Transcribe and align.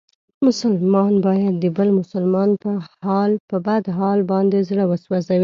مسلمان 0.47 1.13
باید 1.25 1.53
د 1.63 1.65
بل 1.77 1.89
مسلمان 1.99 2.49
په 3.49 3.57
بد 3.65 3.83
حال 3.97 4.19
باندې 4.31 4.57
زړه 4.69 4.83
و 4.87 4.91
سوځوي. 5.03 5.39